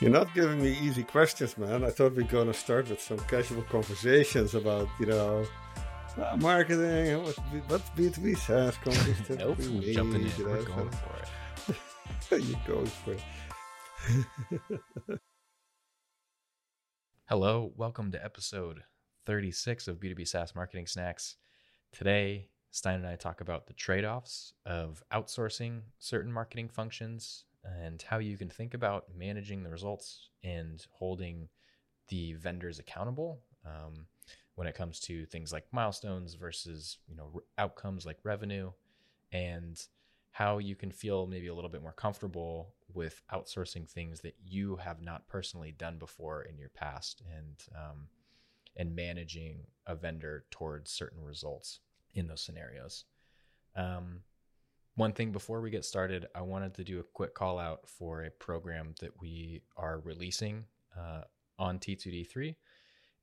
You're 0.00 0.12
not 0.12 0.32
giving 0.32 0.62
me 0.62 0.78
easy 0.80 1.02
questions, 1.02 1.58
man. 1.58 1.82
I 1.82 1.90
thought 1.90 2.14
we 2.14 2.22
are 2.22 2.26
gonna 2.26 2.54
start 2.54 2.88
with 2.88 3.02
some 3.02 3.18
casual 3.18 3.62
conversations 3.62 4.54
about, 4.54 4.88
you 5.00 5.06
know, 5.06 5.44
uh, 6.16 6.36
marketing, 6.36 7.20
what, 7.20 7.34
what 7.66 7.82
B2B 7.96 8.38
SaaS 8.38 8.76
companies 8.76 9.28
nope, 9.28 9.58
we 9.58 9.92
jumping 9.92 10.22
in. 10.22 10.44
We're 10.44 10.62
going 10.62 10.90
for 10.90 11.16
it. 12.30 12.30
You're 12.44 12.60
going 12.64 12.86
for 12.86 13.14
it. 13.14 13.20
Hello, 17.28 17.72
welcome 17.74 18.12
to 18.12 18.24
episode 18.24 18.84
36 19.26 19.88
of 19.88 19.98
B2B 19.98 20.28
SaaS 20.28 20.54
Marketing 20.54 20.86
Snacks. 20.86 21.34
Today, 21.90 22.50
Stijn 22.72 22.94
and 22.94 23.06
I 23.06 23.16
talk 23.16 23.40
about 23.40 23.66
the 23.66 23.72
trade 23.72 24.04
offs 24.04 24.52
of 24.64 25.02
outsourcing 25.12 25.80
certain 25.98 26.32
marketing 26.32 26.68
functions 26.68 27.46
and 27.82 28.02
how 28.02 28.18
you 28.18 28.36
can 28.36 28.48
think 28.48 28.74
about 28.74 29.04
managing 29.16 29.62
the 29.62 29.70
results 29.70 30.30
and 30.42 30.86
holding 30.92 31.48
the 32.08 32.34
vendors 32.34 32.78
accountable 32.78 33.40
um, 33.66 34.06
when 34.54 34.66
it 34.66 34.74
comes 34.74 35.00
to 35.00 35.26
things 35.26 35.52
like 35.52 35.64
milestones 35.72 36.34
versus 36.34 36.98
you 37.06 37.14
know 37.16 37.42
outcomes 37.58 38.06
like 38.06 38.18
revenue 38.24 38.70
and 39.32 39.86
how 40.30 40.58
you 40.58 40.76
can 40.76 40.90
feel 40.90 41.26
maybe 41.26 41.48
a 41.48 41.54
little 41.54 41.70
bit 41.70 41.82
more 41.82 41.92
comfortable 41.92 42.74
with 42.94 43.22
outsourcing 43.32 43.88
things 43.88 44.20
that 44.20 44.34
you 44.44 44.76
have 44.76 45.02
not 45.02 45.26
personally 45.26 45.72
done 45.72 45.98
before 45.98 46.42
in 46.42 46.56
your 46.58 46.68
past 46.70 47.22
and 47.36 47.64
um, 47.76 48.08
and 48.76 48.94
managing 48.94 49.66
a 49.86 49.94
vendor 49.94 50.44
towards 50.50 50.90
certain 50.90 51.22
results 51.22 51.80
in 52.14 52.28
those 52.28 52.40
scenarios. 52.40 53.04
Um, 53.74 54.20
one 54.98 55.12
thing 55.12 55.30
before 55.30 55.60
we 55.60 55.70
get 55.70 55.84
started, 55.84 56.26
I 56.34 56.42
wanted 56.42 56.74
to 56.74 56.84
do 56.84 56.98
a 56.98 57.04
quick 57.04 57.32
call 57.32 57.60
out 57.60 57.88
for 57.88 58.24
a 58.24 58.30
program 58.30 58.96
that 59.00 59.12
we 59.20 59.62
are 59.76 60.00
releasing 60.00 60.64
uh, 60.98 61.22
on 61.56 61.78
T2D3. 61.78 62.56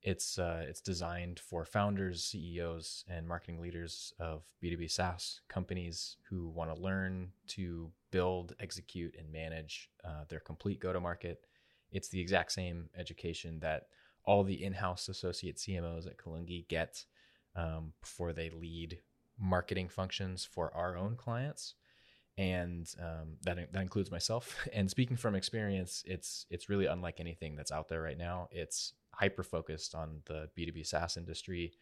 It's 0.02 0.38
uh, 0.38 0.64
it's 0.66 0.80
designed 0.80 1.38
for 1.38 1.66
founders, 1.66 2.24
CEOs, 2.24 3.04
and 3.08 3.28
marketing 3.28 3.60
leaders 3.60 4.14
of 4.18 4.44
B2B 4.64 4.90
SaaS 4.90 5.42
companies 5.48 6.16
who 6.30 6.48
want 6.48 6.74
to 6.74 6.80
learn 6.80 7.32
to 7.48 7.90
build, 8.10 8.54
execute, 8.58 9.14
and 9.18 9.30
manage 9.30 9.90
uh, 10.02 10.24
their 10.30 10.40
complete 10.40 10.80
go 10.80 10.94
to 10.94 11.00
market. 11.00 11.40
It's 11.92 12.08
the 12.08 12.20
exact 12.20 12.52
same 12.52 12.88
education 12.96 13.58
that 13.60 13.88
all 14.24 14.44
the 14.44 14.64
in 14.64 14.72
house 14.72 15.10
associate 15.10 15.58
CMOs 15.58 16.06
at 16.06 16.16
Kalungi 16.16 16.66
get 16.68 17.04
um, 17.54 17.92
before 18.00 18.32
they 18.32 18.48
lead 18.48 18.98
marketing 19.38 19.88
functions 19.88 20.44
for 20.44 20.74
our 20.74 20.96
own 20.96 21.16
clients 21.16 21.74
and 22.38 22.94
um, 23.00 23.36
that 23.42 23.72
that 23.72 23.82
includes 23.82 24.10
myself. 24.10 24.56
And 24.72 24.90
speaking 24.90 25.16
from 25.16 25.34
experience, 25.34 26.02
it's 26.06 26.46
it's 26.50 26.68
really 26.68 26.86
unlike 26.86 27.20
anything 27.20 27.56
that's 27.56 27.72
out 27.72 27.88
there 27.88 28.02
right 28.02 28.18
now. 28.18 28.48
It's 28.50 28.92
hyper 29.12 29.42
focused 29.42 29.94
on 29.94 30.22
the 30.26 30.50
B 30.54 30.66
two 30.66 30.72
B 30.72 30.82
SaaS 30.82 31.16
industry, 31.16 31.72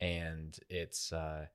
and 0.00 0.56
it's 0.68 1.12
uh, 1.12 1.46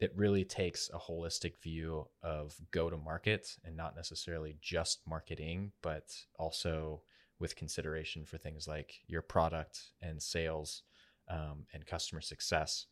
it 0.00 0.12
really 0.16 0.44
takes 0.44 0.90
a 0.92 0.98
holistic 0.98 1.60
view 1.62 2.06
of 2.22 2.54
go 2.70 2.90
to 2.90 2.96
market 2.96 3.56
and 3.64 3.76
not 3.76 3.96
necessarily 3.96 4.56
just 4.60 5.00
marketing, 5.06 5.72
but 5.82 6.14
also 6.38 7.02
with 7.38 7.56
consideration 7.56 8.24
for 8.24 8.38
things 8.38 8.66
like 8.66 9.00
your 9.06 9.22
product 9.22 9.90
and 10.00 10.22
sales 10.22 10.82
um, 11.28 11.66
and 11.74 11.86
customer 11.86 12.22
success 12.22 12.86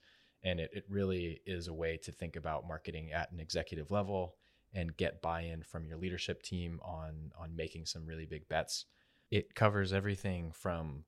and 0.45 0.61
it, 0.61 0.70
it 0.73 0.84
really 0.89 1.41
is 1.47 1.69
a 1.69 1.75
way 1.75 1.97
to 1.97 2.12
think 2.12 2.37
about 2.37 2.69
marketing 2.69 3.12
at 3.12 3.33
an 3.33 3.41
executive 3.41 3.91
level 3.91 4.34
and 4.75 4.97
get 4.97 5.23
buy-in 5.23 5.62
from 5.62 5.86
your 5.86 5.97
leadership 5.97 6.42
team 6.42 6.81
on 6.84 7.33
on 7.39 7.56
making 7.56 7.86
some 7.86 8.06
really 8.06 8.27
big 8.27 8.48
bets. 8.48 8.86
It 9.31 9.55
covers 9.55 9.92
everything 9.92 10.53
from 10.53 11.05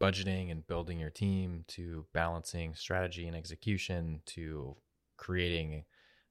budgeting 0.00 0.50
and 0.50 0.66
building 0.66 0.98
your 0.98 1.10
team 1.10 1.64
to 1.68 2.04
balancing 2.12 2.74
strategy 2.74 3.26
and 3.26 3.36
execution 3.36 4.20
to 4.26 4.76
creating 5.16 5.84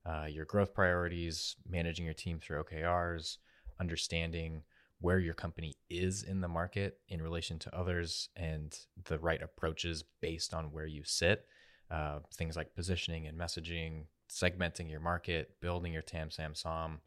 uh, 0.06 0.25
your 0.25 0.46
growth 0.46 0.74
priorities 0.74 1.56
managing 1.68 2.06
your 2.06 2.14
team 2.14 2.40
through 2.40 2.64
okrs 2.64 3.38
understanding 3.80 4.62
where 5.02 5.18
your 5.18 5.34
company 5.34 5.75
is 5.90 6.22
in 6.22 6.42
the 6.42 6.48
market 6.48 7.00
in 7.09 7.22
relation 7.22 7.58
to 7.58 7.75
others 7.75 8.30
and 8.36 8.78
the 9.06 9.18
right 9.18 9.42
approaches 9.42 10.03
based 10.22 10.53
on 10.53 10.72
where 10.72 10.86
you 10.86 11.03
sit 11.03 11.46
uh, 11.91 12.19
things 12.34 12.56
like 12.56 12.75
positioning 12.75 13.28
and 13.28 13.38
messaging, 13.38 14.06
segmenting 14.29 14.90
your 14.90 15.00
market, 15.00 15.59
building 15.62 15.94
your 15.94 16.01
TAM, 16.01 16.31
SAM, 16.31 16.56
SOM, 16.56 17.00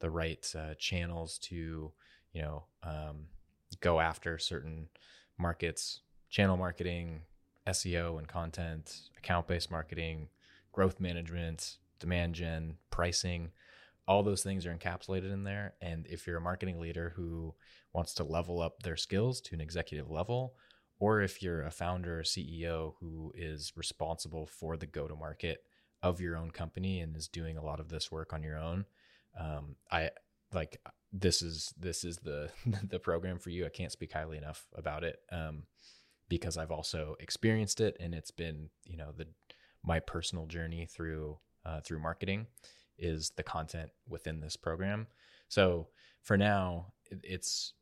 the 0.00 0.10
right 0.10 0.52
uh, 0.56 0.74
channels 0.78 1.38
to, 1.38 1.92
you 2.32 2.42
know, 2.42 2.64
um, 2.82 3.26
go 3.80 4.00
after 4.00 4.38
certain 4.38 4.88
markets, 5.38 6.00
channel 6.28 6.56
marketing, 6.56 7.22
SEO 7.66 8.18
and 8.18 8.28
content, 8.28 9.00
account 9.18 9.46
based 9.46 9.70
marketing, 9.70 10.28
growth 10.72 11.00
management, 11.00 11.76
demand 11.98 12.34
gen, 12.34 12.76
pricing. 12.90 13.50
All 14.08 14.22
those 14.22 14.42
things 14.42 14.66
are 14.66 14.74
encapsulated 14.74 15.32
in 15.32 15.44
there. 15.44 15.74
And 15.80 16.06
if 16.08 16.26
you're 16.26 16.38
a 16.38 16.40
marketing 16.40 16.80
leader 16.80 17.12
who 17.14 17.54
wants 17.92 18.14
to 18.14 18.24
level 18.24 18.60
up 18.60 18.82
their 18.82 18.96
skills 18.96 19.40
to 19.42 19.54
an 19.54 19.60
executive 19.60 20.10
level, 20.10 20.54
or 21.00 21.22
if 21.22 21.42
you're 21.42 21.62
a 21.62 21.70
founder 21.70 22.20
or 22.20 22.22
CEO 22.22 22.94
who 23.00 23.32
is 23.34 23.72
responsible 23.74 24.46
for 24.46 24.76
the 24.76 24.86
go 24.86 25.08
to 25.08 25.16
market 25.16 25.64
of 26.02 26.20
your 26.20 26.36
own 26.36 26.50
company 26.50 27.00
and 27.00 27.16
is 27.16 27.26
doing 27.26 27.56
a 27.56 27.64
lot 27.64 27.80
of 27.80 27.88
this 27.88 28.12
work 28.12 28.32
on 28.32 28.42
your 28.42 28.58
own, 28.58 28.84
um, 29.38 29.76
I 29.90 30.10
like 30.52 30.80
this 31.12 31.42
is 31.42 31.74
this 31.78 32.04
is 32.04 32.18
the 32.18 32.50
the 32.88 33.00
program 33.00 33.38
for 33.38 33.50
you. 33.50 33.66
I 33.66 33.70
can't 33.70 33.90
speak 33.90 34.12
highly 34.12 34.38
enough 34.38 34.66
about 34.76 35.02
it 35.02 35.20
um, 35.32 35.64
because 36.28 36.56
I've 36.56 36.70
also 36.70 37.16
experienced 37.18 37.80
it, 37.80 37.96
and 37.98 38.14
it's 38.14 38.30
been 38.30 38.68
you 38.84 38.96
know 38.96 39.12
the 39.16 39.26
my 39.82 40.00
personal 40.00 40.46
journey 40.46 40.86
through 40.86 41.38
uh, 41.64 41.80
through 41.80 42.00
marketing 42.00 42.46
is 42.98 43.32
the 43.36 43.42
content 43.42 43.90
within 44.06 44.40
this 44.40 44.56
program. 44.56 45.06
So 45.48 45.88
for 46.22 46.36
now, 46.36 46.92
it's 47.10 47.72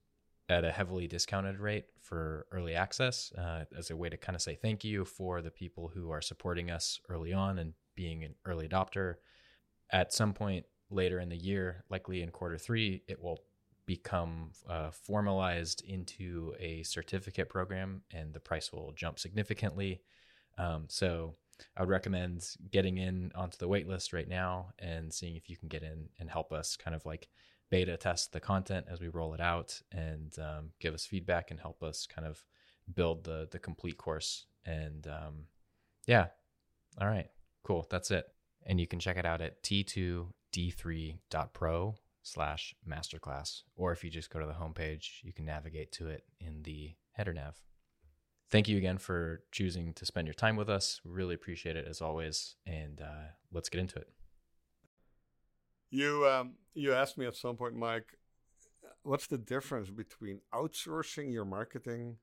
at 0.48 0.64
a 0.64 0.72
heavily 0.72 1.06
discounted 1.06 1.60
rate 1.60 1.84
for 2.00 2.46
early 2.52 2.74
access 2.74 3.32
uh, 3.36 3.64
as 3.76 3.90
a 3.90 3.96
way 3.96 4.08
to 4.08 4.16
kind 4.16 4.34
of 4.34 4.42
say 4.42 4.54
thank 4.54 4.82
you 4.82 5.04
for 5.04 5.42
the 5.42 5.50
people 5.50 5.90
who 5.92 6.10
are 6.10 6.22
supporting 6.22 6.70
us 6.70 7.00
early 7.08 7.32
on 7.32 7.58
and 7.58 7.74
being 7.94 8.24
an 8.24 8.34
early 8.46 8.66
adopter. 8.66 9.16
At 9.90 10.12
some 10.12 10.32
point 10.32 10.64
later 10.90 11.20
in 11.20 11.28
the 11.28 11.36
year, 11.36 11.84
likely 11.90 12.22
in 12.22 12.30
quarter 12.30 12.56
three, 12.56 13.02
it 13.08 13.20
will 13.22 13.40
become 13.84 14.50
uh, 14.68 14.90
formalized 14.90 15.82
into 15.86 16.54
a 16.58 16.82
certificate 16.82 17.48
program 17.48 18.02
and 18.12 18.32
the 18.32 18.40
price 18.40 18.72
will 18.72 18.92
jump 18.92 19.18
significantly. 19.18 20.00
Um, 20.56 20.86
so 20.88 21.34
I 21.76 21.80
would 21.80 21.88
recommend 21.88 22.46
getting 22.70 22.98
in 22.98 23.32
onto 23.34 23.58
the 23.58 23.68
waitlist 23.68 24.12
right 24.12 24.28
now 24.28 24.68
and 24.78 25.12
seeing 25.12 25.36
if 25.36 25.48
you 25.48 25.56
can 25.56 25.68
get 25.68 25.82
in 25.82 26.08
and 26.18 26.30
help 26.30 26.52
us 26.52 26.76
kind 26.76 26.94
of 26.94 27.04
like 27.04 27.28
beta 27.70 27.96
test 27.96 28.32
the 28.32 28.40
content 28.40 28.86
as 28.90 29.00
we 29.00 29.06
roll 29.08 29.34
it 29.34 29.40
out 29.40 29.80
and 29.92 30.36
um, 30.38 30.70
give 30.80 30.94
us 30.94 31.06
feedback 31.06 31.50
and 31.50 31.60
help 31.60 31.82
us 31.82 32.06
kind 32.06 32.26
of 32.26 32.42
build 32.94 33.24
the 33.24 33.46
the 33.50 33.58
complete 33.58 33.98
course. 33.98 34.46
And 34.64 35.06
um, 35.06 35.44
yeah. 36.06 36.28
All 37.00 37.08
right. 37.08 37.28
Cool. 37.64 37.86
That's 37.90 38.10
it. 38.10 38.26
And 38.66 38.80
you 38.80 38.86
can 38.86 38.98
check 38.98 39.16
it 39.16 39.26
out 39.26 39.40
at 39.40 39.62
t2d3.pro 39.62 41.94
slash 42.22 42.74
masterclass. 42.88 43.62
Or 43.76 43.92
if 43.92 44.02
you 44.04 44.10
just 44.10 44.30
go 44.30 44.40
to 44.40 44.46
the 44.46 44.52
homepage 44.52 45.22
you 45.22 45.32
can 45.32 45.44
navigate 45.44 45.92
to 45.92 46.08
it 46.08 46.24
in 46.40 46.62
the 46.62 46.94
header 47.12 47.32
nav. 47.32 47.56
Thank 48.50 48.66
you 48.68 48.78
again 48.78 48.96
for 48.96 49.42
choosing 49.52 49.92
to 49.94 50.06
spend 50.06 50.26
your 50.26 50.34
time 50.34 50.56
with 50.56 50.70
us. 50.70 51.02
Really 51.04 51.34
appreciate 51.34 51.76
it 51.76 51.86
as 51.86 52.00
always. 52.00 52.56
And 52.66 53.02
uh, 53.02 53.32
let's 53.52 53.68
get 53.68 53.80
into 53.80 53.98
it 53.98 54.08
you 55.90 56.26
um, 56.26 56.54
you 56.74 56.92
asked 56.92 57.18
me 57.18 57.26
at 57.26 57.36
some 57.36 57.56
point, 57.56 57.74
Mike, 57.74 58.18
what's 59.02 59.26
the 59.26 59.38
difference 59.38 59.90
between 59.90 60.40
outsourcing 60.52 61.32
your 61.32 61.44
marketing 61.44 62.16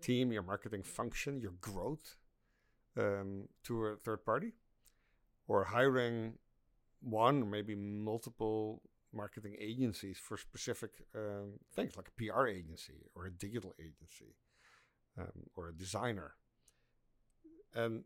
team, 0.00 0.32
your 0.32 0.42
marketing 0.42 0.82
function, 0.82 1.40
your 1.40 1.54
growth 1.60 2.16
um, 2.98 3.48
to 3.64 3.86
a 3.86 3.96
third 3.96 4.24
party, 4.24 4.52
or 5.46 5.64
hiring 5.64 6.34
one 7.00 7.48
maybe 7.50 7.74
multiple 7.74 8.82
marketing 9.12 9.56
agencies 9.60 10.18
for 10.18 10.36
specific 10.36 10.90
um, 11.14 11.52
things 11.74 11.96
like 11.96 12.08
a 12.08 12.12
PR 12.12 12.46
agency 12.46 13.04
or 13.14 13.26
a 13.26 13.30
digital 13.30 13.74
agency 13.78 14.34
um, 15.18 15.48
or 15.54 15.68
a 15.68 15.72
designer. 15.72 16.34
And 17.74 18.04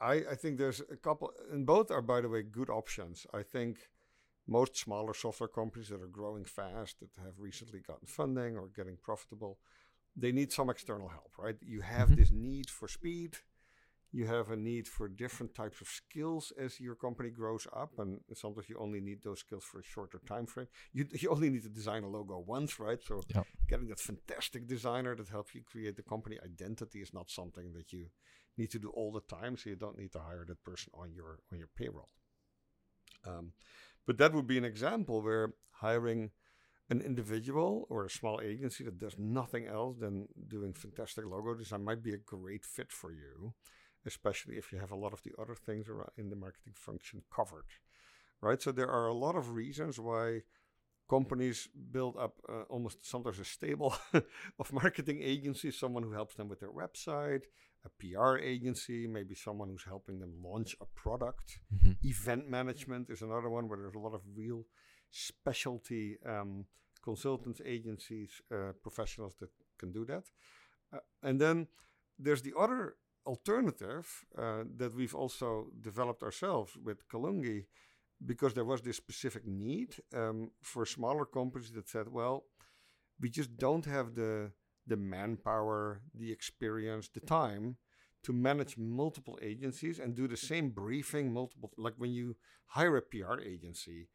I, 0.00 0.14
I 0.30 0.34
think 0.34 0.58
there's 0.58 0.80
a 0.90 0.96
couple, 0.96 1.32
and 1.52 1.66
both 1.66 1.90
are, 1.90 2.02
by 2.02 2.20
the 2.20 2.28
way, 2.28 2.42
good 2.42 2.70
options. 2.70 3.26
I 3.34 3.42
think 3.42 3.90
most 4.46 4.76
smaller 4.76 5.14
software 5.14 5.48
companies 5.48 5.88
that 5.88 6.00
are 6.00 6.06
growing 6.08 6.44
fast, 6.44 7.00
that 7.00 7.10
have 7.22 7.34
recently 7.38 7.80
gotten 7.80 8.06
funding 8.06 8.56
or 8.56 8.68
getting 8.74 8.96
profitable, 8.96 9.58
they 10.16 10.32
need 10.32 10.52
some 10.52 10.70
external 10.70 11.08
help, 11.08 11.32
right? 11.38 11.56
You 11.60 11.82
have 11.82 12.08
mm-hmm. 12.08 12.16
this 12.20 12.32
need 12.32 12.68
for 12.70 12.88
speed. 12.88 13.36
you 14.12 14.26
have 14.26 14.50
a 14.50 14.56
need 14.56 14.88
for 14.88 15.08
different 15.08 15.54
types 15.54 15.80
of 15.80 15.88
skills 15.88 16.52
as 16.58 16.80
your 16.80 16.94
company 16.94 17.30
grows 17.30 17.66
up 17.74 17.92
and 17.98 18.20
sometimes 18.34 18.68
you 18.68 18.76
only 18.78 19.00
need 19.00 19.22
those 19.22 19.40
skills 19.40 19.64
for 19.64 19.78
a 19.80 19.82
shorter 19.82 20.20
time 20.26 20.46
frame 20.46 20.66
you, 20.92 21.06
you 21.12 21.28
only 21.30 21.50
need 21.50 21.62
to 21.62 21.68
design 21.68 22.02
a 22.02 22.08
logo 22.08 22.38
once 22.38 22.78
right 22.80 23.02
so 23.02 23.20
Yep. 23.34 23.46
getting 23.68 23.88
that 23.88 24.00
fantastic 24.00 24.66
designer 24.66 25.14
that 25.14 25.28
helps 25.28 25.54
you 25.54 25.62
create 25.62 25.96
the 25.96 26.02
company 26.02 26.38
identity 26.44 27.00
is 27.00 27.14
not 27.14 27.30
something 27.30 27.72
that 27.72 27.92
you 27.92 28.06
need 28.56 28.70
to 28.70 28.78
do 28.78 28.90
all 28.90 29.12
the 29.12 29.36
time 29.36 29.56
so 29.56 29.70
you 29.70 29.76
don't 29.76 29.98
need 29.98 30.12
to 30.12 30.18
hire 30.18 30.44
that 30.46 30.62
person 30.64 30.92
on 30.94 31.12
your 31.12 31.38
on 31.52 31.58
your 31.58 31.68
payroll 31.76 32.08
um, 33.26 33.52
but 34.06 34.18
that 34.18 34.32
would 34.32 34.46
be 34.46 34.58
an 34.58 34.64
example 34.64 35.22
where 35.22 35.54
hiring 35.72 36.30
an 36.90 37.00
individual 37.00 37.86
or 37.88 38.04
a 38.04 38.10
small 38.10 38.40
agency 38.40 38.82
that 38.84 38.98
does 38.98 39.16
nothing 39.16 39.66
else 39.66 39.96
than 39.98 40.26
doing 40.48 40.72
fantastic 40.72 41.24
logo 41.24 41.54
design 41.54 41.84
might 41.84 42.02
be 42.02 42.12
a 42.12 42.18
great 42.18 42.64
fit 42.64 42.90
for 42.90 43.12
you, 43.12 43.54
especially 44.04 44.56
if 44.56 44.72
you 44.72 44.78
have 44.78 44.90
a 44.90 44.96
lot 44.96 45.12
of 45.12 45.22
the 45.22 45.32
other 45.40 45.54
things 45.54 45.86
in 46.18 46.28
the 46.30 46.36
marketing 46.36 46.72
function 46.74 47.22
covered. 47.34 47.66
Right? 48.40 48.60
So 48.60 48.72
there 48.72 48.90
are 48.90 49.06
a 49.06 49.14
lot 49.14 49.36
of 49.36 49.52
reasons 49.52 50.00
why 50.00 50.40
companies 51.08 51.68
build 51.92 52.16
up 52.16 52.40
uh, 52.48 52.62
almost 52.62 53.08
sometimes 53.08 53.38
a 53.38 53.44
stable 53.44 53.94
of 54.58 54.72
marketing 54.72 55.20
agencies, 55.22 55.78
someone 55.78 56.02
who 56.02 56.12
helps 56.12 56.34
them 56.34 56.48
with 56.48 56.60
their 56.60 56.70
website, 56.70 57.42
a 57.84 57.90
PR 58.00 58.36
agency, 58.38 59.06
maybe 59.06 59.34
someone 59.34 59.68
who's 59.68 59.84
helping 59.84 60.18
them 60.20 60.34
launch 60.42 60.76
a 60.80 60.86
product. 60.86 61.60
Mhm. 61.72 61.96
Event 62.04 62.48
management 62.48 63.10
is 63.10 63.22
another 63.22 63.48
one 63.48 63.68
where 63.68 63.78
there's 63.78 63.94
a 63.94 63.98
lot 63.98 64.14
of 64.14 64.22
real 64.36 64.66
specialty 65.10 66.18
um, 66.24 66.66
consultants, 67.02 67.60
agencies, 67.64 68.42
uh, 68.50 68.72
professionals 68.82 69.34
that 69.40 69.50
can 69.78 69.92
do 69.92 70.04
that. 70.04 70.24
Uh, 70.92 70.98
and 71.22 71.40
then 71.40 71.68
there's 72.18 72.42
the 72.42 72.54
other 72.56 72.96
alternative 73.26 74.06
uh, 74.36 74.64
that 74.76 74.94
we've 74.94 75.14
also 75.14 75.70
developed 75.80 76.22
ourselves 76.22 76.76
with 76.76 77.08
Kalungi 77.08 77.66
because 78.24 78.52
there 78.54 78.64
was 78.64 78.82
this 78.82 78.96
specific 78.96 79.46
need 79.46 79.94
um, 80.14 80.50
for 80.62 80.84
smaller 80.84 81.24
companies 81.24 81.72
that 81.72 81.88
said, 81.88 82.08
well, 82.08 82.44
we 83.18 83.28
just 83.30 83.56
don't 83.56 83.86
have 83.86 84.14
the 84.14 84.52
the 84.90 84.96
manpower, 84.96 86.02
the 86.14 86.30
experience, 86.32 87.08
the 87.08 87.20
time 87.20 87.76
to 88.22 88.32
manage 88.32 88.76
multiple 88.76 89.38
agencies 89.40 89.98
and 89.98 90.14
do 90.14 90.26
the 90.28 90.36
same 90.36 90.68
briefing 90.70 91.32
multiple 91.32 91.70
like 91.78 91.94
when 91.96 92.10
you 92.10 92.36
hire 92.76 92.96
a 92.98 93.02
PR 93.02 93.40
agency 93.40 94.08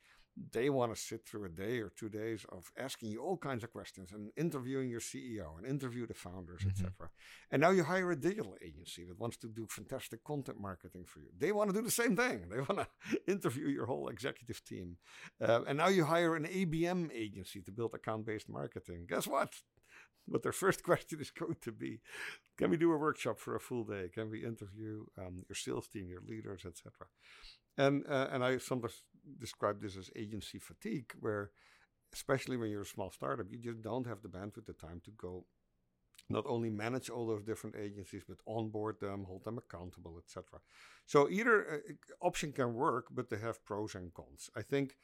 they 0.51 0.69
want 0.69 0.93
to 0.93 1.01
sit 1.01 1.21
through 1.25 1.45
a 1.45 1.49
day 1.65 1.79
or 1.79 1.89
two 1.99 2.09
days 2.09 2.45
of 2.49 2.69
asking 2.77 3.09
you 3.09 3.19
all 3.23 3.37
kinds 3.37 3.63
of 3.63 3.71
questions 3.71 4.11
and 4.11 4.31
interviewing 4.35 4.89
your 4.89 4.99
CEO 4.99 5.57
and 5.57 5.65
interview 5.65 6.05
the 6.05 6.13
founders, 6.13 6.61
Mhm. 6.63 6.71
etc. 6.71 7.09
And 7.51 7.61
now 7.61 7.69
you 7.69 7.83
hire 7.85 8.11
a 8.11 8.17
digital 8.29 8.57
agency 8.61 9.05
that 9.05 9.17
wants 9.17 9.37
to 9.37 9.47
do 9.47 9.65
fantastic 9.77 10.25
content 10.25 10.59
marketing 10.59 11.05
for 11.05 11.21
you. 11.21 11.29
They 11.37 11.53
want 11.53 11.69
to 11.69 11.73
do 11.79 11.81
the 11.89 11.97
same 12.01 12.17
thing. 12.17 12.49
They 12.49 12.57
want 12.67 12.79
to 12.83 12.87
interview 13.33 13.67
your 13.69 13.85
whole 13.85 14.09
executive 14.09 14.59
team. 14.65 14.97
Uh, 15.39 15.61
and 15.67 15.77
now 15.77 15.87
you 15.87 16.03
hire 16.03 16.35
an 16.35 16.45
ABM 16.45 17.11
agency 17.13 17.61
to 17.61 17.71
build 17.71 17.93
account-based 17.93 18.49
marketing. 18.49 19.05
Guess 19.07 19.27
what? 19.27 19.51
But 20.27 20.43
their 20.43 20.51
first 20.51 20.83
question 20.89 21.19
is 21.21 21.31
going 21.31 21.57
to 21.61 21.71
be, 21.71 22.01
can 22.57 22.69
we 22.69 22.77
do 22.77 22.91
a 22.91 22.97
workshop 22.97 23.39
for 23.39 23.55
a 23.55 23.59
full 23.59 23.83
day? 23.83 24.09
Can 24.13 24.29
we 24.29 24.43
interview 24.43 25.05
um, 25.17 25.43
your 25.47 25.55
sales 25.55 25.87
team, 25.87 26.09
your 26.09 26.21
leaders, 26.27 26.65
etc. 26.65 26.91
And 27.77 28.05
uh, 28.07 28.27
and 28.31 28.43
I 28.43 28.57
sometimes 28.57 29.03
describe 29.39 29.81
this 29.81 29.97
as 29.97 30.09
agency 30.15 30.59
fatigue, 30.59 31.13
where 31.19 31.51
especially 32.13 32.57
when 32.57 32.69
you're 32.69 32.83
a 32.83 32.85
small 32.85 33.11
startup, 33.11 33.47
you 33.51 33.57
just 33.57 33.81
don't 33.81 34.07
have 34.07 34.21
the 34.21 34.29
bandwidth, 34.29 34.65
the 34.65 34.73
time 34.73 35.01
to 35.03 35.11
go 35.11 35.45
not 36.29 36.45
only 36.47 36.69
manage 36.69 37.09
all 37.09 37.27
those 37.27 37.43
different 37.43 37.75
agencies, 37.75 38.23
but 38.27 38.37
onboard 38.47 38.99
them, 38.99 39.25
hold 39.25 39.43
them 39.43 39.57
accountable, 39.57 40.17
etc. 40.17 40.59
So 41.05 41.29
either 41.29 41.83
uh, 41.87 42.25
option 42.25 42.51
can 42.51 42.73
work, 42.73 43.07
but 43.11 43.29
they 43.29 43.37
have 43.37 43.63
pros 43.63 43.93
and 43.95 44.13
cons. 44.13 44.49
I 44.55 44.61
think 44.61 44.97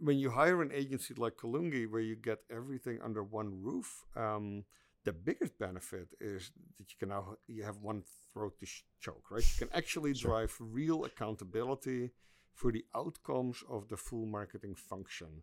when 0.00 0.18
you 0.18 0.30
hire 0.30 0.62
an 0.62 0.72
agency 0.72 1.14
like 1.14 1.36
Kalungi, 1.36 1.88
where 1.90 2.00
you 2.00 2.16
get 2.16 2.38
everything 2.50 2.98
under 3.02 3.22
one 3.22 3.62
roof, 3.62 4.04
um, 4.16 4.64
the 5.04 5.12
biggest 5.12 5.58
benefit 5.58 6.08
is 6.20 6.50
that 6.78 6.90
you 6.90 6.96
can 6.98 7.08
now 7.10 7.36
you 7.46 7.62
have 7.64 7.78
one 7.78 8.02
throat 8.32 8.58
to 8.60 8.66
sh- 8.66 8.84
choke, 9.00 9.30
right? 9.30 9.42
You 9.42 9.66
can 9.66 9.76
actually 9.76 10.14
Sure. 10.14 10.30
drive 10.30 10.56
real 10.60 11.04
accountability 11.04 12.10
for 12.54 12.72
the 12.72 12.84
outcomes 12.94 13.62
of 13.68 13.88
the 13.88 13.96
full 13.96 14.26
marketing 14.26 14.74
function, 14.74 15.42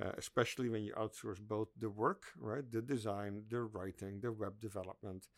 uh, 0.00 0.12
especially 0.16 0.68
when 0.68 0.82
you 0.84 0.94
outsource 0.94 1.40
both 1.40 1.68
the 1.78 1.90
work, 1.90 2.24
right, 2.36 2.70
the 2.70 2.82
design, 2.82 3.44
the 3.48 3.62
writing, 3.62 4.20
the 4.20 4.32
web 4.32 4.60
development, 4.60 5.28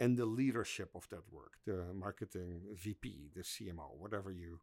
and 0.00 0.16
the 0.18 0.26
leadership 0.26 0.90
of 0.94 1.08
that 1.10 1.30
work, 1.32 1.54
the 1.64 1.92
marketing 1.94 2.62
VP, 2.74 3.30
the 3.34 3.42
CMO, 3.42 3.96
whatever 3.98 4.30
you 4.30 4.60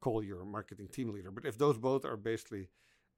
call 0.00 0.22
your 0.22 0.44
marketing 0.44 0.88
team 0.88 1.12
leader. 1.12 1.30
But 1.30 1.46
if 1.46 1.56
those 1.58 1.78
both 1.78 2.04
are 2.04 2.16
basically 2.16 2.68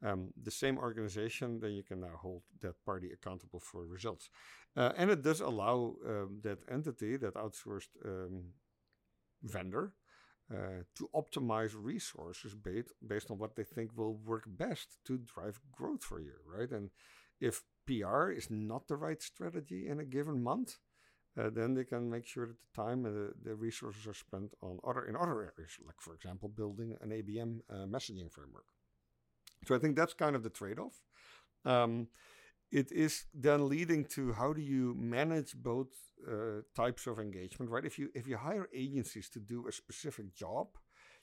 um, 0.02 0.32
the 0.42 0.50
same 0.50 0.78
organization, 0.78 1.60
then 1.60 1.72
you 1.72 1.82
can 1.82 2.00
now 2.00 2.16
hold 2.20 2.42
that 2.60 2.82
party 2.84 3.10
accountable 3.12 3.60
for 3.60 3.86
results. 3.86 4.28
Uh, 4.76 4.92
and 4.96 5.10
it 5.10 5.22
does 5.22 5.40
allow 5.40 5.94
um, 6.06 6.40
that 6.42 6.58
entity, 6.70 7.16
that 7.16 7.34
outsourced 7.34 7.90
um, 8.04 8.44
vendor, 9.42 9.92
uh, 10.52 10.82
to 10.94 11.08
optimize 11.14 11.72
resources 11.74 12.54
based, 12.54 12.92
based 13.06 13.30
on 13.30 13.38
what 13.38 13.56
they 13.56 13.64
think 13.64 13.96
will 13.96 14.14
work 14.14 14.44
best 14.46 14.98
to 15.06 15.18
drive 15.18 15.58
growth 15.72 16.02
for 16.02 16.20
you, 16.20 16.34
right? 16.46 16.70
And 16.70 16.90
if 17.40 17.62
PR 17.86 18.30
is 18.30 18.50
not 18.50 18.88
the 18.88 18.96
right 18.96 19.22
strategy 19.22 19.88
in 19.88 20.00
a 20.00 20.04
given 20.04 20.42
month, 20.42 20.76
uh, 21.38 21.50
then 21.50 21.74
they 21.74 21.84
can 21.84 22.10
make 22.10 22.26
sure 22.26 22.46
that 22.46 22.56
the 22.60 22.82
time 22.82 23.06
and 23.06 23.14
the, 23.14 23.32
the 23.42 23.54
resources 23.54 24.06
are 24.06 24.14
spent 24.14 24.52
on 24.62 24.78
other 24.86 25.04
in 25.06 25.16
other 25.16 25.40
areas, 25.40 25.72
like 25.84 26.00
for 26.00 26.14
example, 26.14 26.48
building 26.48 26.94
an 27.00 27.10
ABM 27.10 27.60
uh, 27.70 27.86
messaging 27.86 28.30
framework. 28.30 28.66
So 29.66 29.74
I 29.74 29.78
think 29.78 29.96
that's 29.96 30.14
kind 30.14 30.36
of 30.36 30.42
the 30.42 30.50
trade-off. 30.50 31.02
Um, 31.64 32.08
it 32.70 32.90
is 32.90 33.26
then 33.32 33.68
leading 33.68 34.04
to 34.06 34.32
how 34.32 34.52
do 34.52 34.60
you 34.60 34.94
manage 34.98 35.54
both 35.54 35.88
uh, 36.28 36.62
types 36.74 37.06
of 37.06 37.18
engagement, 37.18 37.70
right? 37.70 37.84
If 37.84 37.98
you 37.98 38.08
if 38.14 38.26
you 38.26 38.36
hire 38.36 38.68
agencies 38.74 39.28
to 39.30 39.38
do 39.38 39.68
a 39.68 39.72
specific 39.72 40.34
job, 40.34 40.68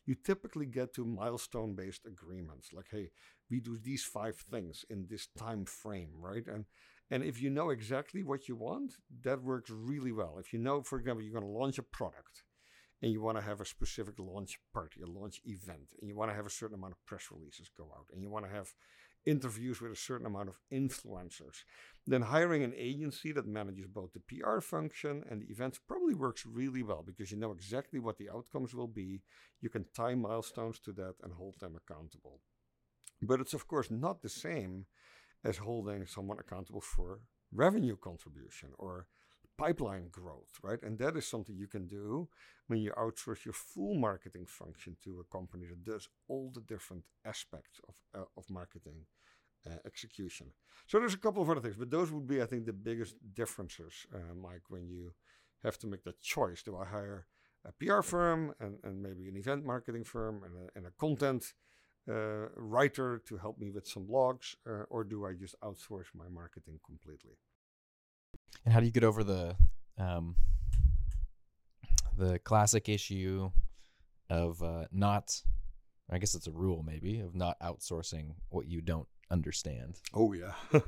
you 0.06 0.16
typically 0.16 0.66
get 0.66 0.94
to 0.94 1.06
milestone-based 1.06 2.06
agreements, 2.06 2.70
like, 2.74 2.88
hey, 2.90 3.12
we 3.50 3.60
do 3.60 3.78
these 3.78 4.04
five 4.04 4.38
things 4.52 4.86
in 4.90 5.08
this 5.10 5.28
time 5.38 5.66
frame, 5.66 6.12
right? 6.16 6.48
And 6.48 6.66
and 7.10 7.24
if 7.24 7.42
you 7.42 7.50
know 7.50 7.70
exactly 7.72 8.24
what 8.24 8.48
you 8.48 8.56
want, 8.56 8.94
that 9.24 9.44
works 9.44 9.70
really 9.70 10.14
well. 10.14 10.38
If 10.40 10.54
you 10.54 10.60
know, 10.60 10.82
for 10.82 10.98
example, 10.98 11.22
you're 11.22 11.40
going 11.40 11.52
to 11.52 11.60
launch 11.60 11.78
a 11.78 11.84
product 11.84 12.44
and 13.02 13.12
you 13.12 13.22
want 13.22 13.38
to 13.38 13.44
have 13.44 13.62
a 13.62 13.66
specific 13.66 14.16
launch 14.20 14.60
party, 14.74 15.02
a 15.02 15.10
launch 15.10 15.42
event, 15.46 15.94
and 16.00 16.10
you 16.10 16.16
want 16.16 16.30
to 16.30 16.36
have 16.36 16.46
a 16.46 16.52
certain 16.52 16.76
amount 16.76 16.94
of 16.94 17.06
press 17.06 17.28
releases 17.32 17.70
go 17.76 17.86
out, 17.98 18.06
and 18.14 18.22
you 18.22 18.30
want 18.30 18.46
to 18.46 18.52
have 18.52 18.74
interviews 19.26 19.82
with 19.82 19.92
a 19.92 19.96
certain 19.96 20.26
amount 20.26 20.50
of 20.50 20.60
influencers, 20.72 21.64
then 22.08 22.24
hiring 22.24 22.64
an 22.64 22.74
agency 22.76 23.32
that 23.32 23.48
manages 23.48 23.86
both 23.88 24.12
the 24.14 24.20
PR 24.20 24.60
function 24.60 25.24
and 25.30 25.42
the 25.42 25.52
events 25.52 25.80
probably 25.88 26.16
works 26.16 26.46
really 26.46 26.82
well 26.82 27.04
because 27.06 27.32
you 27.32 27.38
know 27.38 27.52
exactly 27.52 28.00
what 28.00 28.18
the 28.18 28.30
outcomes 28.30 28.74
will 28.74 28.88
be. 28.88 29.22
You 29.60 29.70
can 29.70 29.86
tie 29.96 30.16
milestones 30.16 30.80
to 30.82 30.92
that 30.94 31.16
and 31.22 31.34
hold 31.34 31.56
them 31.60 31.76
accountable. 31.76 32.40
But 33.22 33.40
it's, 33.40 33.54
of 33.54 33.68
course, 33.68 33.92
not 33.92 34.22
the 34.22 34.30
same 34.30 34.88
as 35.44 35.58
holding 35.58 36.06
someone 36.08 36.40
accountable 36.40 36.82
for 36.82 37.20
revenue 37.54 37.98
contribution 37.98 38.70
or 38.78 39.08
pipeline 39.58 40.10
growth, 40.12 40.60
right? 40.64 40.82
And 40.82 40.98
that 41.00 41.16
is 41.16 41.28
something 41.28 41.56
you 41.56 41.68
can 41.68 41.88
do 41.88 42.30
when 42.68 42.80
you 42.80 42.92
outsource 42.92 43.46
your 43.46 43.54
full 43.54 43.96
marketing 43.96 44.46
function 44.48 44.98
to 45.04 45.20
a 45.20 45.36
company 45.36 45.66
that 45.68 45.84
does 45.84 46.08
all 46.28 46.52
the 46.54 46.62
different 46.62 47.04
aspects 47.26 47.80
of, 47.88 47.96
uh, 48.20 48.26
of 48.38 48.50
marketing 48.50 49.06
uh, 49.68 49.76
execution. 49.86 50.48
So 50.88 51.00
there's 51.00 51.14
a 51.14 51.20
couple 51.20 51.42
of 51.42 51.50
other 51.50 51.62
things, 51.62 51.78
but 51.78 51.92
those 51.92 52.12
would 52.12 52.28
be, 52.28 52.42
I 52.42 52.46
think, 52.46 52.66
the 52.66 52.74
biggest 52.74 53.16
differences, 53.34 54.06
uh, 54.14 54.34
Mike, 54.34 54.70
when 54.70 54.88
you 54.88 55.14
have 55.64 55.78
to 55.80 55.88
make 55.88 56.04
that 56.04 56.22
choice. 56.22 56.64
Do 56.64 56.78
I 56.78 56.86
hire 56.86 57.28
a 57.66 57.72
PR 57.72 58.02
firm 58.02 58.54
and, 58.60 58.78
and 58.84 59.02
maybe 59.02 59.28
an 59.28 59.38
event 59.38 59.66
marketing 59.66 60.04
firm 60.04 60.44
and 60.44 60.54
a, 60.56 60.78
and 60.78 60.88
a 60.88 60.92
content 61.00 61.54
uh, 62.10 62.50
writer 62.56 63.22
to 63.28 63.38
help 63.38 63.60
me 63.60 63.70
with 63.70 63.88
some 63.88 64.08
blogs, 64.08 64.56
uh, 64.68 64.84
or 64.90 65.04
do 65.04 65.26
I 65.26 65.34
just 65.34 65.56
outsource 65.62 66.08
my 66.16 66.28
marketing 66.28 66.80
completely? 66.84 67.38
And 68.66 68.74
how 68.74 68.80
do 68.80 68.86
you 68.86 68.92
get 68.92 69.04
over 69.04 69.24
the 69.24 69.56
um, 69.98 70.36
the 72.18 72.40
classic 72.40 72.90
issue 72.90 73.52
of 74.30 74.62
uh, 74.62 74.86
not? 74.92 75.42
I 76.14 76.18
guess 76.18 76.36
it's 76.36 76.48
a 76.48 76.52
rule, 76.52 76.84
maybe, 76.86 77.22
of 77.22 77.36
not 77.36 77.58
outsourcing 77.62 78.34
what 78.50 78.68
you 78.68 78.82
don't 78.82 79.08
understand. 79.30 80.02
Oh 80.14 80.34
yeah, 80.34 80.54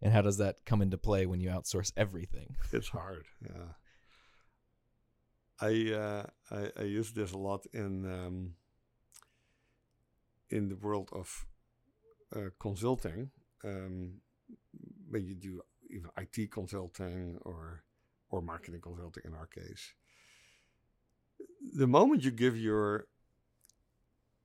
And 0.00 0.12
how 0.12 0.22
does 0.22 0.38
that 0.38 0.64
come 0.64 0.82
into 0.82 0.98
play 0.98 1.26
when 1.26 1.40
you 1.40 1.50
outsource 1.50 1.92
everything? 1.96 2.56
it's 2.72 2.88
hard. 2.88 3.26
Yeah, 3.44 3.74
I, 5.60 5.92
uh, 5.92 6.26
I 6.50 6.70
I 6.80 6.84
use 6.84 7.12
this 7.12 7.32
a 7.32 7.38
lot 7.38 7.66
in 7.72 8.06
um, 8.06 8.54
in 10.50 10.68
the 10.68 10.76
world 10.76 11.10
of 11.12 11.46
uh, 12.34 12.50
consulting. 12.58 13.30
Um, 13.64 14.20
when 15.10 15.24
you 15.26 15.34
do 15.34 15.62
even 15.92 16.10
IT 16.16 16.50
consulting 16.50 17.38
or 17.42 17.82
or 18.30 18.40
marketing 18.40 18.80
consulting 18.80 19.24
in 19.26 19.34
our 19.34 19.46
case, 19.46 19.94
the 21.74 21.86
moment 21.86 22.24
you 22.24 22.30
give 22.30 22.56
your 22.56 23.06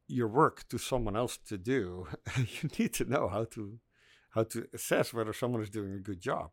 your 0.08 0.27
work 0.27 0.68
to 0.70 0.77
someone 0.77 1.16
else 1.16 1.38
to 1.38 1.58
do, 1.58 2.08
you 2.38 2.70
need 2.77 2.94
to 2.94 3.06
know 3.06 3.27
how 3.27 3.46
to 3.46 3.80
how 4.32 4.44
to 4.44 4.68
assess 4.74 5.13
whether 5.13 5.34
someone 5.34 5.62
is 5.62 5.70
doing 5.70 5.94
a 5.94 6.00
good 6.00 6.20
job. 6.20 6.51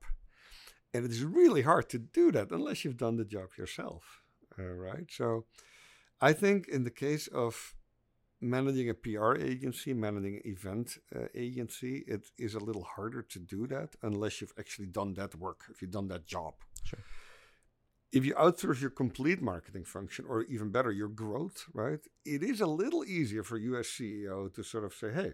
And 0.92 1.04
it 1.04 1.10
is 1.10 1.24
really 1.24 1.62
hard 1.62 1.88
to 1.90 1.98
do 1.98 2.30
that 2.32 2.50
unless 2.50 2.84
you've 2.84 2.96
done 2.96 3.16
the 3.16 3.24
job 3.24 3.48
yourself, 3.58 4.22
uh, 4.58 4.62
right? 4.62 5.06
So, 5.10 5.46
I 6.20 6.32
think 6.32 6.68
in 6.68 6.84
the 6.84 6.90
case 6.90 7.26
of 7.26 7.74
managing 8.44 8.90
a 8.90 8.94
PR 8.94 9.34
agency, 9.36 9.92
managing 9.92 10.36
an 10.36 10.42
event 10.44 10.98
uh, 11.14 11.26
agency, 11.34 12.04
it 12.06 12.30
is 12.38 12.54
a 12.54 12.58
little 12.60 12.84
harder 12.84 13.22
to 13.22 13.38
do 13.38 13.66
that 13.68 13.96
unless 14.02 14.40
you've 14.40 14.52
actually 14.58 14.86
done 14.86 15.14
that 15.14 15.34
work, 15.34 15.64
if 15.70 15.82
you've 15.82 15.90
done 15.90 16.08
that 16.08 16.26
job. 16.26 16.54
Sure. 16.84 17.00
If 18.12 18.24
you 18.24 18.34
outsource 18.34 18.80
your 18.80 18.90
complete 18.90 19.42
marketing 19.42 19.84
function, 19.84 20.24
or 20.28 20.44
even 20.44 20.70
better, 20.70 20.92
your 20.92 21.08
growth, 21.08 21.64
right? 21.72 21.98
It 22.24 22.44
is 22.44 22.60
a 22.60 22.66
little 22.66 23.04
easier 23.04 23.42
for 23.42 23.58
you 23.58 23.76
as 23.76 23.86
CEO 23.86 24.54
to 24.54 24.62
sort 24.62 24.84
of 24.84 24.94
say, 24.94 25.12
hey, 25.12 25.32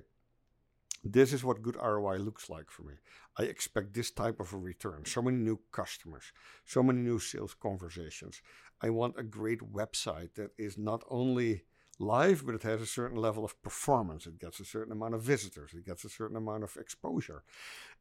this 1.04 1.32
is 1.32 1.44
what 1.44 1.62
good 1.62 1.76
ROI 1.76 2.18
looks 2.18 2.50
like 2.50 2.70
for 2.70 2.82
me. 2.82 2.94
I 3.38 3.44
expect 3.44 3.94
this 3.94 4.10
type 4.10 4.40
of 4.40 4.52
a 4.52 4.56
return. 4.56 5.04
So 5.06 5.22
many 5.22 5.38
new 5.38 5.60
customers, 5.72 6.32
so 6.64 6.82
many 6.82 7.00
new 7.00 7.18
sales 7.18 7.54
conversations. 7.54 8.42
I 8.82 8.90
want 8.90 9.18
a 9.18 9.22
great 9.22 9.60
website 9.60 10.34
that 10.34 10.50
is 10.58 10.76
not 10.78 11.02
only 11.08 11.64
live, 12.00 12.44
but 12.44 12.54
it 12.54 12.62
has 12.62 12.80
a 12.80 12.86
certain 12.86 13.18
level 13.18 13.44
of 13.44 13.60
performance. 13.62 14.26
It 14.26 14.38
gets 14.38 14.58
a 14.60 14.64
certain 14.64 14.92
amount 14.92 15.14
of 15.14 15.22
visitors. 15.22 15.72
It 15.74 15.86
gets 15.86 16.04
a 16.04 16.08
certain 16.08 16.36
amount 16.36 16.64
of 16.64 16.76
exposure. 16.76 17.44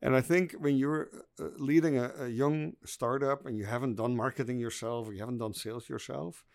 And 0.01 0.15
I 0.15 0.21
think 0.21 0.53
when 0.53 0.77
you're 0.77 1.09
uh, 1.39 1.49
leading 1.57 1.97
a, 1.97 2.11
a, 2.19 2.27
young 2.29 2.73
startup 2.85 3.45
and 3.45 3.57
you 3.57 3.65
haven't 3.65 3.95
done 3.95 4.15
marketing 4.15 4.59
yourself 4.59 5.07
or 5.07 5.13
you 5.13 5.19
haven't 5.19 5.39
done 5.39 5.53
sales 5.53 5.89
yourself, 5.89 6.45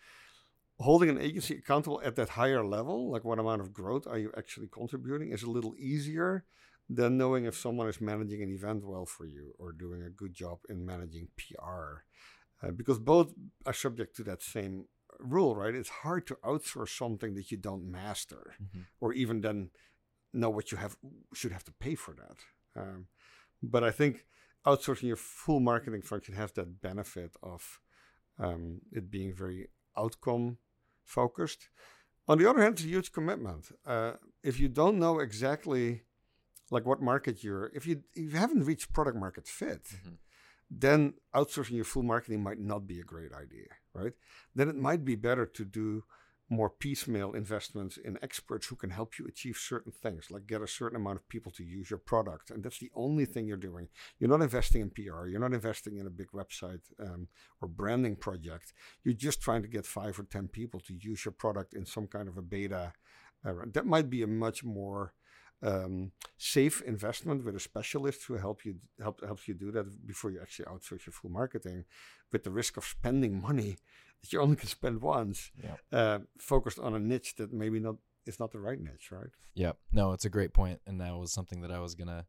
holding 0.79 1.09
an 1.09 1.21
agency 1.21 1.55
accountable 1.55 2.01
at 2.03 2.15
that 2.15 2.29
higher 2.29 2.65
level, 2.65 3.11
like 3.11 3.23
what 3.23 3.39
amount 3.39 3.61
of 3.61 3.71
growth 3.71 4.07
are 4.07 4.17
you 4.17 4.31
actually 4.37 4.67
contributing, 4.67 5.31
is 5.31 5.43
a 5.43 5.49
little 5.49 5.75
easier 5.77 6.45
than 6.89 7.17
knowing 7.17 7.45
if 7.45 7.57
someone 7.57 7.87
is 7.87 8.01
managing 8.01 8.41
an 8.43 8.51
event 8.51 8.83
well 8.83 9.05
for 9.05 9.25
you 9.25 9.53
or 9.57 9.71
doing 9.71 10.03
a 10.03 10.09
good 10.09 10.33
job 10.33 10.59
in 10.69 10.85
managing 10.85 11.27
PR. 11.37 12.03
Uh, 12.63 12.71
because 12.71 12.99
both 12.99 13.33
are 13.65 13.73
subject 13.73 14.15
to 14.15 14.23
that 14.23 14.41
same 14.41 14.85
rule, 15.19 15.55
right? 15.55 15.75
It's 15.75 15.89
hard 15.89 16.27
to 16.27 16.35
outsource 16.35 16.97
something 16.97 17.35
that 17.35 17.51
you 17.51 17.57
don't 17.57 17.89
master, 17.89 18.55
mm-hmm. 18.61 18.81
or 18.99 19.13
even 19.13 19.41
then 19.41 19.71
know 20.33 20.49
what 20.49 20.71
you 20.71 20.77
have 20.77 20.97
should 21.33 21.51
have 21.51 21.63
to 21.65 21.71
pay 21.71 21.95
for 21.95 22.13
that. 22.13 22.37
Um, 22.81 23.07
but 23.61 23.83
I 23.83 23.91
think 23.91 24.25
outsourcing 24.65 25.03
your 25.03 25.15
full 25.15 25.59
marketing 25.59 26.01
function 26.01 26.35
has 26.35 26.51
that 26.53 26.81
benefit 26.81 27.35
of 27.41 27.79
um, 28.39 28.81
it 28.91 29.09
being 29.09 29.33
very 29.33 29.67
outcome 29.97 30.57
focused. 31.03 31.69
On 32.27 32.37
the 32.37 32.49
other 32.49 32.61
hand, 32.61 32.73
it's 32.73 32.83
a 32.83 32.87
huge 32.87 33.11
commitment. 33.11 33.71
Uh, 33.85 34.13
if 34.43 34.59
you 34.59 34.67
don't 34.67 34.99
know 34.99 35.19
exactly 35.19 36.01
like 36.71 36.85
what 36.85 37.01
market 37.01 37.43
you're, 37.43 37.71
if 37.75 37.85
you 37.85 38.03
if 38.13 38.33
you 38.33 38.39
haven't 38.39 38.65
reached 38.65 38.91
product 38.91 39.17
market 39.17 39.47
fit, 39.47 39.83
mm-hmm 39.83 40.15
then 40.69 41.13
outsourcing 41.33 41.71
your 41.75 41.85
full 41.85 42.03
marketing 42.03 42.43
might 42.43 42.59
not 42.59 42.87
be 42.87 42.99
a 42.99 43.03
great 43.03 43.31
idea, 43.33 43.67
right? 43.95 44.13
Then 44.53 44.69
it 44.69 44.75
might 44.75 45.05
be 45.05 45.15
better 45.15 45.45
to 45.45 45.65
do 45.65 46.03
more 46.49 46.69
piecemeal 46.69 47.33
investments 47.33 47.97
in 47.97 48.19
experts 48.21 48.67
who 48.67 48.75
can 48.75 48.91
help 48.91 49.17
you 49.17 49.25
achieve 49.25 49.57
certain 49.57 49.91
things, 49.91 50.29
like 50.29 50.45
get 50.45 50.61
a 50.61 50.67
certain 50.67 50.95
amount 50.95 51.17
of 51.17 51.27
people 51.27 51.51
to 51.51 51.63
use 51.63 51.89
your 51.89 51.97
product. 51.97 52.51
And 52.51 52.63
that's 52.63 52.77
the 52.77 52.91
only 52.93 53.25
thing 53.25 53.47
you're 53.47 53.57
doing. 53.57 53.87
You're 54.19 54.29
not 54.29 54.43
investing 54.43 54.81
in 54.81 54.91
PR, 54.91 55.25
you're 55.27 55.39
not 55.39 55.53
investing 55.53 55.97
in 55.97 56.05
a 56.05 56.11
big 56.11 56.27
website 56.27 56.81
um, 56.99 57.29
or 57.61 57.67
branding 57.67 58.15
project. 58.15 58.73
You're 59.03 59.15
just 59.15 59.41
trying 59.41 59.63
to 59.63 59.67
get 59.67 59.87
five 59.87 60.19
or 60.19 60.23
10 60.23 60.49
people 60.49 60.79
to 60.81 60.93
use 60.93 61.25
your 61.25 61.31
product 61.31 61.73
in 61.73 61.85
some 61.85 62.05
kind 62.05 62.27
of 62.27 62.37
a 62.37 62.43
beta. 62.43 62.93
Uh, 63.43 63.53
that 63.73 63.87
might 63.87 64.09
be 64.09 64.21
a 64.21 64.27
much 64.27 64.63
more 64.63 65.13
um, 65.65 66.11
safe 66.37 66.81
investment 66.83 67.43
with 67.43 67.55
a 67.55 67.59
specialist 67.59 68.23
who 68.25 68.35
help 68.35 68.63
you 68.65 68.75
help 69.01 69.25
helps 69.25 69.47
you 69.47 69.53
do 69.55 69.71
that 69.71 70.05
before 70.05 70.31
you 70.31 70.39
actually 70.39 70.65
outsource 70.65 71.05
your 71.05 71.13
full 71.13 71.31
marketing, 71.31 71.85
with 72.31 72.43
the 72.43 72.51
risk 72.51 72.77
of 72.77 72.85
spending 72.85 73.41
money 73.41 73.77
that 74.21 74.31
you 74.31 74.39
only 74.39 74.55
can 74.55 74.69
spend 74.69 75.01
once, 75.01 75.51
yeah. 75.61 75.75
uh, 75.91 76.19
focused 76.37 76.79
on 76.79 76.93
a 76.93 76.99
niche 76.99 77.35
that 77.37 77.51
maybe 77.51 77.79
not 77.79 77.95
is 78.25 78.39
not 78.39 78.51
the 78.51 78.59
right 78.59 78.79
niche, 78.79 79.09
right? 79.11 79.29
Yeah, 79.55 79.73
no, 79.91 80.11
it's 80.13 80.25
a 80.25 80.29
great 80.29 80.53
point, 80.53 80.79
and 80.85 81.01
that 81.01 81.15
was 81.15 81.31
something 81.31 81.61
that 81.61 81.71
I 81.71 81.79
was 81.79 81.95
gonna 81.95 82.25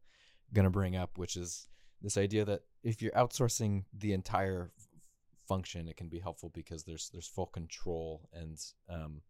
gonna 0.53 0.69
bring 0.71 0.95
up, 0.95 1.17
which 1.17 1.35
is 1.35 1.67
this 2.01 2.17
idea 2.17 2.43
that 2.45 2.61
if 2.83 3.01
you're 3.01 3.11
outsourcing 3.11 3.85
the 3.93 4.13
entire 4.13 4.71
f- 4.77 4.87
function, 5.47 5.87
it 5.87 5.97
can 5.97 6.09
be 6.09 6.19
helpful 6.19 6.49
because 6.53 6.83
there's 6.85 7.09
there's 7.11 7.27
full 7.27 7.47
control 7.47 8.29
and 8.33 8.57
um, 8.89 9.21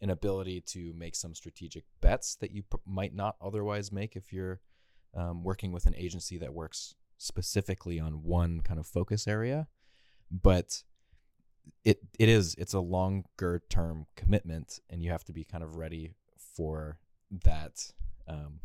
an 0.00 0.10
ability 0.10 0.60
to 0.60 0.92
make 0.94 1.14
some 1.14 1.34
strategic 1.34 1.84
bets 2.00 2.36
that 2.36 2.50
you 2.50 2.62
p- 2.62 2.78
might 2.86 3.14
not 3.14 3.36
otherwise 3.40 3.90
make 3.92 4.16
if 4.16 4.32
you're 4.32 4.60
um, 5.14 5.42
working 5.42 5.72
with 5.72 5.86
an 5.86 5.94
agency 5.96 6.38
that 6.38 6.54
works 6.54 6.94
specifically 7.16 7.98
on 7.98 8.22
one 8.22 8.60
kind 8.60 8.78
of 8.78 8.86
focus 8.86 9.26
area. 9.26 9.66
But 10.30 10.82
it 11.84 12.00
it 12.18 12.28
is 12.28 12.54
it's 12.56 12.74
a 12.74 12.80
longer 12.80 13.62
term 13.68 14.06
commitment, 14.16 14.80
and 14.90 15.02
you 15.02 15.10
have 15.10 15.24
to 15.24 15.32
be 15.32 15.44
kind 15.44 15.64
of 15.64 15.76
ready 15.76 16.14
for 16.36 16.98
that. 17.44 17.92
Um, 18.26 18.60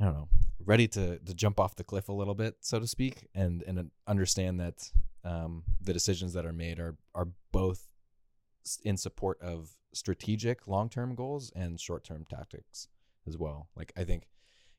I 0.00 0.04
don't 0.04 0.14
know, 0.14 0.28
ready 0.64 0.86
to 0.88 1.18
to 1.18 1.34
jump 1.34 1.58
off 1.58 1.76
the 1.76 1.84
cliff 1.84 2.08
a 2.08 2.12
little 2.12 2.34
bit, 2.34 2.56
so 2.60 2.78
to 2.78 2.86
speak, 2.86 3.28
and 3.34 3.62
and 3.62 3.90
understand 4.06 4.60
that 4.60 4.90
um, 5.24 5.64
the 5.80 5.92
decisions 5.92 6.32
that 6.34 6.46
are 6.46 6.52
made 6.52 6.78
are 6.78 6.96
are 7.14 7.28
both 7.52 7.82
in 8.84 8.96
support 8.96 9.40
of 9.40 9.76
strategic 9.92 10.68
long-term 10.68 11.14
goals 11.14 11.52
and 11.56 11.80
short-term 11.80 12.26
tactics 12.28 12.88
as 13.26 13.36
well. 13.36 13.68
Like 13.74 13.92
I 13.96 14.04
think, 14.04 14.28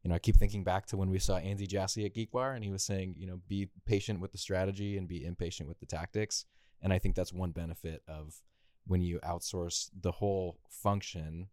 you 0.03 0.09
know, 0.09 0.15
I 0.15 0.19
keep 0.19 0.37
thinking 0.37 0.63
back 0.63 0.85
to 0.87 0.97
when 0.97 1.09
we 1.09 1.19
saw 1.19 1.37
Andy 1.37 1.67
Jassy 1.67 2.05
at 2.05 2.13
GeekWire 2.15 2.55
and 2.55 2.63
he 2.63 2.71
was 2.71 2.83
saying, 2.83 3.15
you 3.17 3.27
know, 3.27 3.41
be 3.47 3.69
patient 3.85 4.19
with 4.19 4.31
the 4.31 4.37
strategy 4.37 4.97
and 4.97 5.07
be 5.07 5.25
impatient 5.25 5.67
with 5.67 5.79
the 5.79 5.85
tactics. 5.85 6.45
And 6.81 6.93
I 6.93 6.99
think 6.99 7.15
that's 7.15 7.33
one 7.33 7.51
benefit 7.51 8.01
of 8.07 8.41
when 8.87 9.01
you 9.01 9.19
outsource 9.19 9.89
the 10.01 10.11
whole 10.11 10.57
function, 10.69 11.47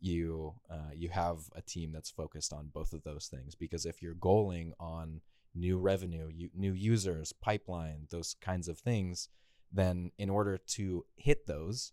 you 0.00 0.54
uh, 0.70 0.92
you 0.94 1.08
have 1.10 1.38
a 1.54 1.62
team 1.62 1.92
that's 1.92 2.10
focused 2.10 2.52
on 2.52 2.70
both 2.72 2.92
of 2.92 3.02
those 3.04 3.26
things. 3.26 3.54
Because 3.54 3.86
if 3.86 4.02
you're 4.02 4.14
goaling 4.14 4.72
on 4.80 5.20
new 5.54 5.78
revenue, 5.78 6.28
you, 6.34 6.50
new 6.54 6.72
users, 6.72 7.32
pipeline, 7.32 8.06
those 8.10 8.34
kinds 8.40 8.68
of 8.68 8.78
things, 8.78 9.28
then 9.74 10.12
in 10.18 10.30
order 10.30 10.56
to 10.56 11.04
hit 11.16 11.46
those, 11.46 11.92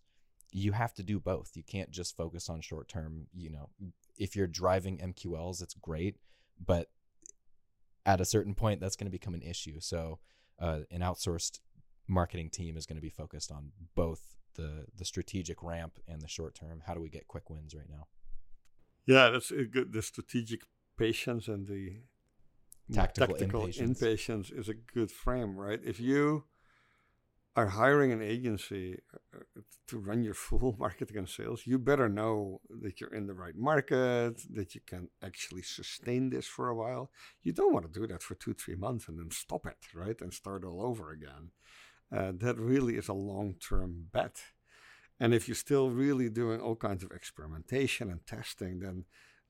you 0.52 0.72
have 0.72 0.94
to 0.94 1.02
do 1.02 1.18
both. 1.18 1.50
You 1.54 1.64
can't 1.64 1.90
just 1.90 2.16
focus 2.16 2.48
on 2.48 2.60
short 2.60 2.88
term. 2.88 3.26
You 3.34 3.50
know, 3.50 3.70
if 4.16 4.36
you're 4.36 4.46
driving 4.46 4.98
MQLs, 4.98 5.62
it's 5.62 5.74
great, 5.74 6.16
but 6.64 6.88
at 8.06 8.20
a 8.20 8.24
certain 8.24 8.54
point, 8.54 8.80
that's 8.80 8.96
going 8.96 9.06
to 9.06 9.10
become 9.10 9.34
an 9.34 9.42
issue. 9.42 9.80
So, 9.80 10.20
uh, 10.58 10.80
an 10.90 11.00
outsourced 11.00 11.60
marketing 12.08 12.50
team 12.50 12.76
is 12.76 12.86
going 12.86 12.96
to 12.96 13.02
be 13.02 13.10
focused 13.10 13.50
on 13.50 13.72
both 13.94 14.36
the 14.54 14.86
the 14.96 15.04
strategic 15.04 15.62
ramp 15.62 15.98
and 16.06 16.20
the 16.20 16.28
short 16.28 16.54
term. 16.54 16.82
How 16.86 16.94
do 16.94 17.00
we 17.00 17.08
get 17.08 17.26
quick 17.26 17.50
wins 17.50 17.74
right 17.74 17.88
now? 17.88 18.06
Yeah, 19.06 19.30
that's 19.30 19.50
good. 19.50 19.92
The 19.92 20.02
strategic 20.02 20.60
patience 20.96 21.48
and 21.48 21.66
the 21.66 22.02
tactical, 22.92 23.28
tactical 23.28 23.60
impatience. 23.62 24.00
impatience 24.00 24.50
is 24.50 24.68
a 24.68 24.74
good 24.74 25.10
frame, 25.10 25.56
right? 25.56 25.80
If 25.82 25.98
you 25.98 26.44
are 27.54 27.66
hiring 27.66 28.12
an 28.12 28.22
agency 28.22 28.98
uh, 29.34 29.60
to 29.86 29.98
run 29.98 30.22
your 30.22 30.34
full 30.34 30.74
marketing 30.78 31.18
and 31.18 31.28
sales, 31.28 31.66
you 31.66 31.78
better 31.78 32.08
know 32.08 32.60
that 32.82 33.00
you're 33.00 33.14
in 33.14 33.26
the 33.26 33.34
right 33.34 33.56
market, 33.56 34.40
that 34.54 34.74
you 34.74 34.80
can 34.86 35.08
actually 35.22 35.62
sustain 35.62 36.30
this 36.30 36.46
for 36.46 36.68
a 36.68 36.74
while. 36.74 37.10
You 37.42 37.52
don't 37.52 37.74
want 37.74 37.92
to 37.92 38.00
do 38.00 38.06
that 38.06 38.22
for 38.22 38.34
two, 38.34 38.54
three 38.54 38.76
months 38.76 39.08
and 39.08 39.18
then 39.18 39.30
stop 39.30 39.66
it, 39.66 39.76
right? 39.94 40.20
And 40.20 40.32
start 40.32 40.64
all 40.64 40.82
over 40.82 41.10
again. 41.10 41.50
Uh, 42.14 42.32
that 42.36 42.58
really 42.58 42.96
is 42.96 43.08
a 43.08 43.14
long 43.14 43.54
term 43.54 44.06
bet. 44.12 44.40
And 45.20 45.34
if 45.34 45.46
you're 45.46 45.54
still 45.54 45.90
really 45.90 46.28
doing 46.28 46.60
all 46.60 46.76
kinds 46.76 47.04
of 47.04 47.12
experimentation 47.12 48.10
and 48.10 48.26
testing, 48.26 48.80
then 48.80 49.04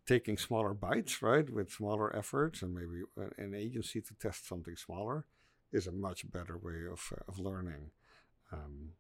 taking 0.06 0.36
smaller 0.36 0.74
bites, 0.74 1.22
right, 1.22 1.48
with 1.48 1.72
smaller 1.72 2.14
efforts 2.14 2.62
and 2.62 2.74
maybe 2.74 3.02
an 3.38 3.54
agency 3.54 4.00
to 4.00 4.14
test 4.14 4.46
something 4.48 4.76
smaller 4.76 5.24
is 5.72 5.86
a 5.86 5.92
much 5.92 6.30
better 6.30 6.58
way 6.58 6.86
of, 6.90 7.12
uh, 7.12 7.22
of 7.28 7.38
learning 7.38 7.90
um, 8.52 8.90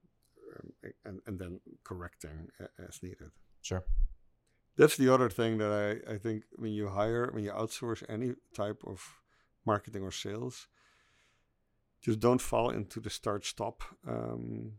and, 1.04 1.20
and 1.26 1.38
then 1.38 1.60
correcting 1.84 2.48
as 2.88 3.02
needed. 3.02 3.30
Sure. 3.62 3.84
That's 4.76 4.96
the 4.96 5.12
other 5.12 5.28
thing 5.28 5.58
that 5.58 5.70
I, 5.70 6.14
I 6.14 6.18
think 6.18 6.44
when 6.56 6.72
you 6.72 6.88
hire, 6.88 7.30
when 7.30 7.44
you 7.44 7.50
outsource 7.50 8.02
any 8.08 8.34
type 8.54 8.82
of 8.86 9.20
marketing 9.66 10.02
or 10.02 10.10
sales, 10.10 10.68
just 12.02 12.20
don't 12.20 12.40
fall 12.40 12.70
into 12.70 12.98
the 13.00 13.10
start 13.10 13.44
stop 13.44 13.82
um, 14.08 14.72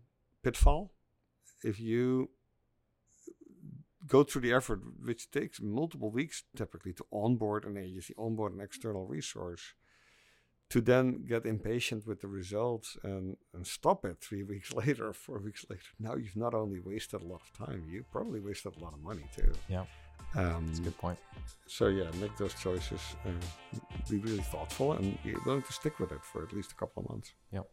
pitfall. 0.43 0.91
If 1.63 1.79
you 1.79 2.29
go 4.05 4.23
through 4.23 4.41
the 4.41 4.53
effort, 4.53 4.81
which 5.01 5.31
takes 5.31 5.61
multiple 5.61 6.11
weeks 6.11 6.43
typically 6.55 6.93
to 6.93 7.05
onboard 7.11 7.63
an 7.63 7.77
agency, 7.77 8.13
onboard 8.17 8.53
an 8.53 8.61
external 8.61 9.05
resource, 9.05 9.73
to 10.73 10.81
then 10.81 11.23
get 11.27 11.45
impatient 11.45 12.07
with 12.07 12.19
the 12.21 12.27
results 12.27 12.97
and, 13.03 13.37
and 13.53 13.67
stop 13.67 14.03
it 14.05 14.17
three 14.19 14.41
weeks 14.51 14.73
later 14.73 15.13
four 15.13 15.37
weeks 15.37 15.63
later. 15.69 15.91
Now 15.99 16.15
you've 16.15 16.35
not 16.35 16.55
only 16.55 16.79
wasted 16.79 17.21
a 17.21 17.27
lot 17.27 17.41
of 17.45 17.65
time, 17.65 17.83
you 17.87 18.03
probably 18.11 18.39
wasted 18.39 18.75
a 18.77 18.83
lot 18.83 18.93
of 18.93 18.99
money 19.03 19.25
too. 19.37 19.51
Yeah. 19.69 19.85
Um, 20.35 20.65
That's 20.65 20.79
a 20.79 20.81
good 20.81 20.97
point. 20.97 21.19
so 21.67 21.89
yeah, 21.89 22.09
make 22.19 22.35
those 22.37 22.55
choices. 22.55 23.01
Uh, 23.23 23.77
be 24.09 24.17
really 24.17 24.41
thoughtful 24.41 24.93
and 24.93 25.21
be 25.23 25.35
willing 25.45 25.61
to 25.61 25.73
stick 25.73 25.99
with 25.99 26.11
it 26.11 26.23
for 26.23 26.41
at 26.41 26.51
least 26.53 26.71
a 26.71 26.75
couple 26.75 27.03
of 27.03 27.09
months. 27.09 27.33
Yep. 27.51 27.69